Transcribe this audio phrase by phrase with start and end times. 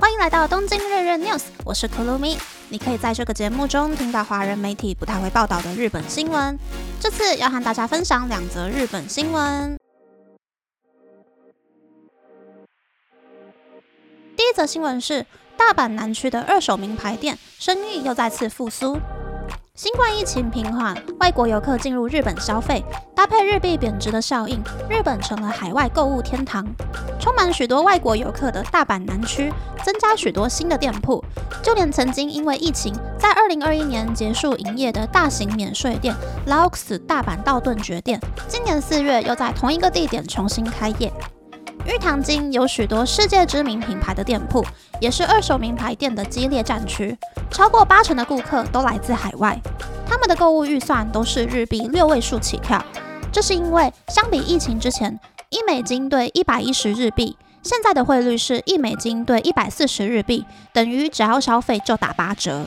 [0.00, 2.38] 欢迎来到东京日日 news，我是 Kurumi。
[2.68, 6.56] 你可以在这个节目中听到华人媒体不太会报道的日本新闻。
[7.00, 9.76] 这次要和大家分享两则日本新闻。
[14.36, 15.26] 第一则新闻是
[15.56, 18.96] 大阪南区的二手名牌店生意又再次复苏。
[19.74, 22.84] 新冠疫情平缓，外国游客进入日本消费，
[23.18, 26.64] 搭配日币贬值的效应，日本成了海外购物天堂。
[27.18, 31.20] 充满许多外国游客的大阪南区，增加许多新的店铺，
[31.60, 36.14] 就连曾经因为疫情在二零二一年结束营业的大型免税店
[36.46, 41.12] Laux 大阪道顿崛店，今年四月又在同一个地点重新开业。
[41.86, 44.64] 玉堂金有许多世界知名品牌的店铺，
[45.00, 47.18] 也是二手名牌店的激烈战区。
[47.50, 49.60] 超过八成的顾客都来自海外，
[50.06, 52.80] 他们的购物预算都是日币六位数起跳。
[53.32, 55.18] 这是因为相比疫情之前，
[55.50, 62.66] 一美金兑一百一十日币，现在的汇率是一美金兑一百四十日币，等于只要消费就打八折。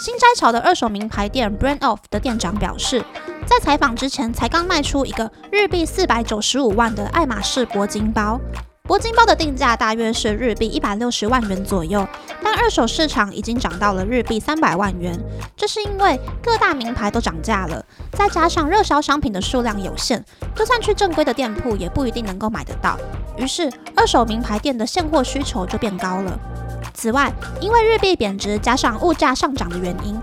[0.00, 3.04] 新摘潮的二手名牌店 Brand Off 的店长表示，
[3.46, 8.40] 在采访之前才刚卖出一个日币四百九十五万的爱马仕铂金包。
[8.88, 12.06] 铂金包的定价大约是日币一百六十万元左右，
[12.40, 15.18] 但二手市场已经涨到了日币三百万元。
[15.56, 22.96] 这是因为各大名牌都涨价了，再加上热销商品的数量有限，就算去正规的店铺也不一定能够买得到。
[23.36, 26.38] 于是二手名牌店的现货需求就变高了。
[26.94, 30.16] 此外，因为日币贬值加上物价上涨的原因，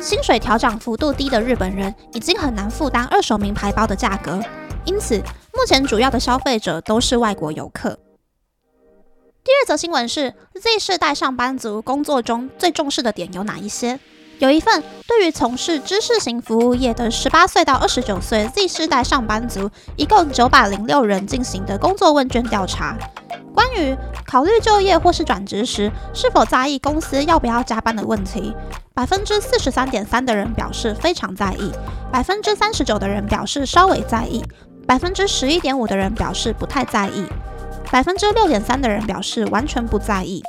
[0.00, 4.40] 薪水调涨幅度低的日本人已经很难负担二手名牌包的价格，
[4.84, 5.18] 因此
[5.52, 7.98] 目前主要的消费者都是外国游客。
[9.44, 14.00] 第二则新闻是 Z 世代上班族工作中最重视的点有哪一些？
[14.38, 22.96] 有一份对于从事知识型服务业的十八岁到二十九岁 Z 世代上班族，一共九百零六人进行的工作问卷调查，
[23.54, 23.94] 关于
[24.26, 28.56] 考虑就业或是转职时是否在意公司要不要加班的问题，
[28.94, 31.70] 百分之四十三点三的人表示非常在意，
[32.10, 34.42] 百分之三十九的人表示稍微在意，
[34.86, 37.26] 百分之十一点五的人表示不太在意。
[37.94, 40.42] 百分之六点三的人表示完全不在意。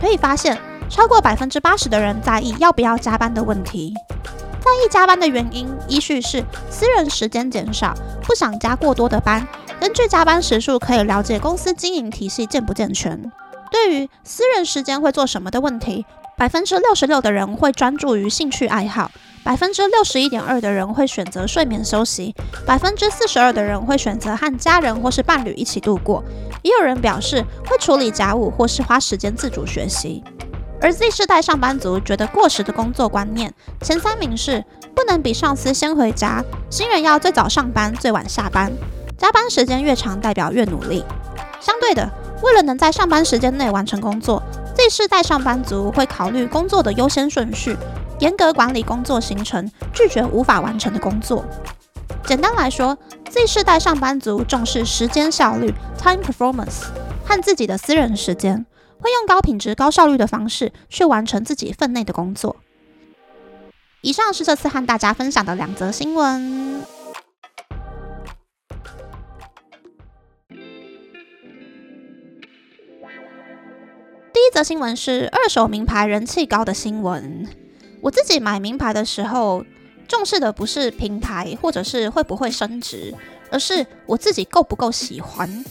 [0.00, 0.56] 可以发现，
[0.88, 3.92] 超过百分之八十的人在意要不要加班的问题。
[4.58, 9.46] 在意加班的原因，依序是私人时间减少，不想加过多的班。
[9.78, 13.30] 根据加班时数，可以了解公司经营体系健不健全。
[13.70, 16.06] 对于私人时间会做什么的问题，
[16.38, 19.10] 百分之六十六的人会专注于兴趣爱好。
[19.48, 22.34] 百分之六十一点二的人会选择睡眠休息，
[22.66, 26.22] 百分之四十二的人会选择和家人或是伴侣一起度过，
[26.60, 30.22] 也有人表示会处理家务或是花时间自主学习。
[30.82, 33.50] 而 Z 世代上班族觉得过时的工作观念，
[33.80, 34.62] 前三名是
[34.94, 38.70] 不能比上司先回家，新人要最早上班最晚下班，
[39.16, 41.02] 加班时间越长代表越努力。
[41.58, 42.06] 相对的，
[42.42, 44.42] 为了能在上班时间内完成工作
[44.76, 47.74] ，Z 世代上班族会考虑工作的优先顺序。
[48.20, 51.44] 严格管理工作行程，拒绝无法完成的工作。
[52.26, 52.98] 简单来说
[53.30, 56.86] ，Z 世代上班族重视时间效率 （time performance）
[57.24, 58.66] 和自己的私人时间，
[59.00, 62.56] 会用高品质、高效率的方式去完成自己分内的工作。
[64.00, 66.82] 以上是这次和大家分享的两则新闻。
[74.32, 77.46] 第一则新闻是二手名牌人气高的新闻。
[78.00, 79.64] 我自己买名牌的时候，
[80.06, 83.14] 重视的不是平台或者是会不会升值，
[83.50, 85.64] 而是我自己够不够喜欢。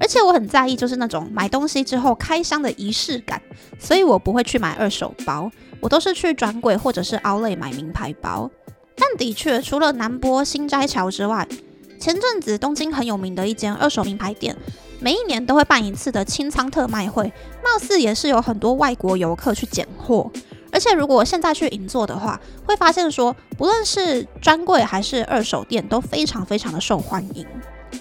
[0.00, 3.40] 而且我很在意就是那种买东西之后开箱的仪式感，
[3.78, 8.50] 所以我不会去买二手包，我都是去专柜或者是 o u l 买名牌包。
[8.96, 11.46] 但的确，除了南波新斋桥之外，
[12.00, 14.56] 前阵子东京很有名的一间二手名牌店，
[14.98, 20.30] 每一年都会办一次的清仓特卖会，貌似也是有很多外国游客去捡货。
[20.74, 27.46] 而且，如果现在去银座的话，会发现说，不论是专柜还是二手店，都非常非常的受欢迎。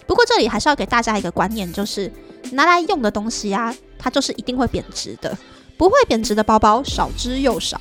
[0.07, 2.11] 不过，这里还是要给大家一个观念，就是
[2.53, 5.37] 拿来用的东西啊，它就是一定会贬值的。
[5.77, 7.79] 不会贬值的包包少之又少。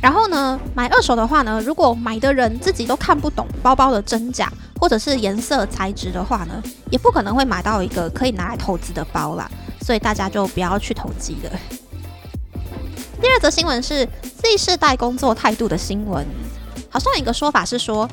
[0.00, 4.48] 然后呢，买二手的话呢，如果买的人自己都看不懂包包的真假，
[4.80, 9.50] 或者是颜色材质的话呢，也不可能会买到一个可以拿来投资的包啦。
[9.80, 11.79] 所以大家就不要去投机了。
[13.20, 16.26] 第二则新闻是 Z 世代工作态度的新闻，
[16.88, 18.08] 好像一个说法是说，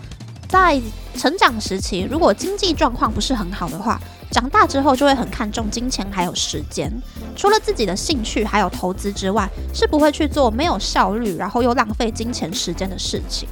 [0.49, 0.81] 在
[1.15, 3.97] 成长时期，如果经济状况不是很好的话，
[4.31, 6.91] 长大之后就会很看重金钱还有时间，
[7.37, 13.47] 除了自己的兴趣还有投资之外，是不会去做没有效率然后又浪费金钱时间的事情。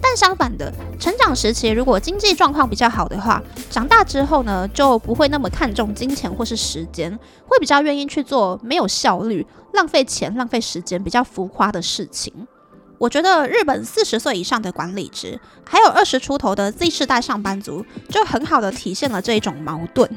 [0.00, 12.32] 但相反的，成长时期如果经济状况比较好的话，长大之后呢，就不会那么看重金钱或是时间，会比较愿意去做没有效率、浪费钱、浪费时间、比较浮夸的事情。
[12.98, 15.38] 我觉得日本四十岁以上的管理职，
[15.68, 20.08] 还有二十出头的 Z 世代上班族，就很好的体现了这一种矛盾。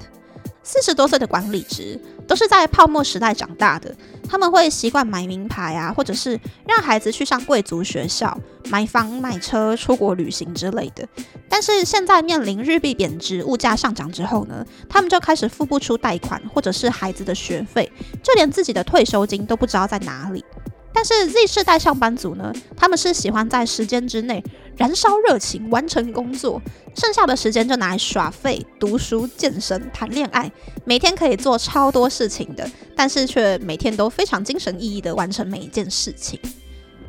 [0.72, 3.92] 四十多岁的管理职都是在泡沫时代长大的，
[4.30, 8.38] 他们会习惯买名牌啊，或者是让孩子去上贵族学校、
[8.70, 11.08] 买房买车、出国旅行之类的。
[11.50, 20.46] 但是现在面临日币贬值、物价上涨之后呢，他们就开始付不出贷款，或者是孩子的学费，就连自己的退休金都不知道在哪里。
[20.94, 24.44] 但是 Z 世代上班族呢，他们是喜欢在时间之内
[24.76, 26.62] 燃烧热情，完成工作，
[26.96, 30.52] 剩下的时间就拿来耍废、读书、健身、谈恋爱，
[30.86, 36.40] 每天可以做超多事情的，但是却每天都非常精神奕奕的完成每一件事情。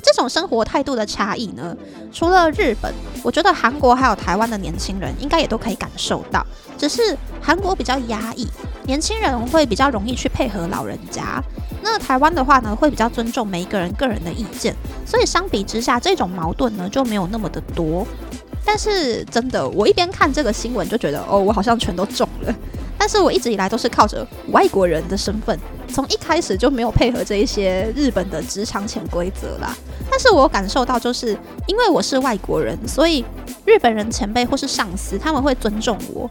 [0.01, 1.75] 这种生活态度的差异呢，
[2.11, 2.93] 除了日本，
[3.23, 6.45] 我觉得韩国还有台湾的年轻人应该也都可以感受到，
[6.77, 8.47] 只是韩国比较压抑，
[8.85, 11.41] 年轻人会比较容易去配合老人家。
[11.83, 14.75] 那台湾的话呢，会比较尊重每一个人个人的意见，
[15.05, 18.05] 所以相比之下，这种矛盾呢就没有那么的多。
[18.63, 22.55] 但是真的，我一边看这个新闻就觉得，哦，我好像全都中了。
[23.01, 25.57] 但是我一直以来都是靠着外国人的身份，
[25.87, 29.75] 从一开始就没有配合这一些日本的职场潜规则啦。
[30.07, 33.25] 但是我感受到，就是因为我是外国人，所以
[33.65, 36.29] 日本人前辈或是上司他们会尊重我。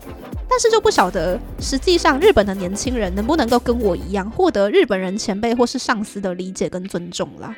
[0.48, 7.52] 但是就不晓得，实际上日本的年轻人能不能够跟我一样，获得日本人前辈或是上司的理解跟尊重啦。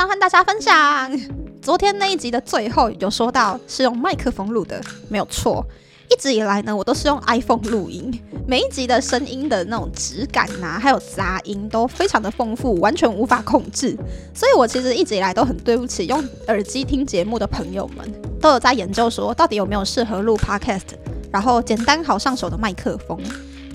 [0.00, 1.12] 想和大家分享，
[1.60, 4.80] 昨天那一集的最后有说到是用麦克风录的，
[5.10, 5.62] 没有错。
[6.08, 8.10] 一直以来呢，我都是用 iPhone 录音，
[8.46, 13.94] 每一集的声音的那种质感呐，还有杂音都非常的丰富，完全无法控制。
[14.32, 18.10] 所以我其实一直以来都很对不起用耳机听节目的朋友们，
[18.40, 20.94] 都有在研究说到底有没有适合录 Podcast，
[21.30, 23.20] 然后简单好上手的麦克风。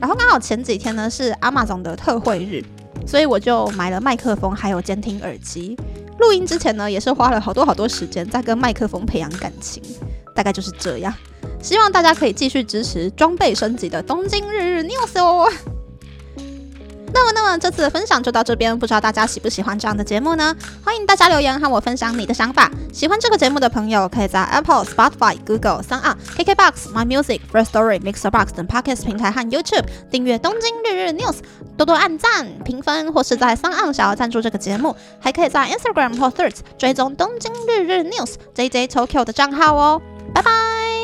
[0.01, 2.66] 然后刚好前几天呢是 Amazon 的特惠日，
[3.06, 5.78] 所以我就买了麦克风还有监听耳机。
[6.19, 9.83] 录音之前呢，也是花了好多好多时间在跟麦克风培养感情，
[10.33, 11.13] 大概就是这样。
[11.62, 15.51] 希望大家可以继续支持装备升级的东京日日 news 哦。
[17.13, 20.56] 那么，那么这次的分享就到这边，不知道大家喜不喜欢这样的节目呢？
[20.84, 22.69] 欢迎大家留言和我分享你的想法。
[22.92, 31.38] 喜欢这个节目的朋友，可以在 Apple、Spotify、Google、s o n d KKBox、My Music、First Story、Mixer Box 等 Podcast 平台和 YouTube 订阅东京日日 news，
[31.78, 40.02] 多多按赞、评分，或是在 s o n 想要赞助这个节目，还可以在 Instagram 或 Threads 追踪东京日日 news JJ Tokyo 的账号哦。
[40.34, 40.94] 拜拜。